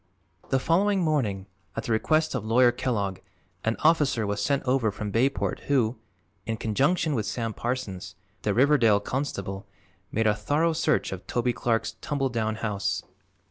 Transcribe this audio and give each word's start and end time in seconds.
The 0.49 0.57
following 0.57 1.01
morning, 1.01 1.45
at 1.75 1.83
the 1.83 1.91
request 1.91 2.33
of 2.33 2.43
Lawyer 2.43 2.71
Kellogg, 2.71 3.19
an 3.63 3.75
officer 3.83 4.25
was 4.25 4.43
sent 4.43 4.63
over 4.63 4.89
from 4.89 5.11
Bayport 5.11 5.59
who, 5.67 5.95
in 6.47 6.57
conjunction 6.57 7.13
with 7.13 7.27
Sam 7.27 7.53
Parsons, 7.53 8.15
the 8.41 8.55
Riverdale 8.55 8.99
constable, 8.99 9.67
made 10.11 10.25
a 10.25 10.33
thorough 10.33 10.73
search 10.73 11.11
of 11.11 11.27
Toby 11.27 11.53
Clark's 11.53 11.97
tumble 12.01 12.29
down 12.29 12.55
house. 12.55 13.03